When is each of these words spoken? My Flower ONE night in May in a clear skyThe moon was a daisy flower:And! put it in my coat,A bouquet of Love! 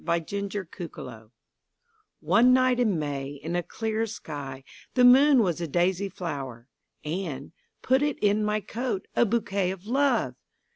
My 0.03 0.19
Flower 0.19 1.29
ONE 2.21 2.53
night 2.53 2.79
in 2.79 2.97
May 2.97 3.33
in 3.33 3.55
a 3.55 3.61
clear 3.61 4.05
skyThe 4.05 5.05
moon 5.05 5.43
was 5.43 5.61
a 5.61 5.67
daisy 5.67 6.09
flower:And! 6.09 7.51
put 7.83 8.01
it 8.01 8.17
in 8.17 8.43
my 8.43 8.61
coat,A 8.61 9.27
bouquet 9.27 9.69
of 9.69 9.85
Love! 9.85 10.33